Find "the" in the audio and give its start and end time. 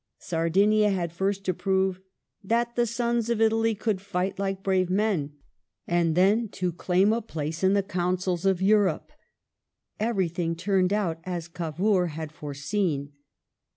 2.75-2.87, 7.73-7.83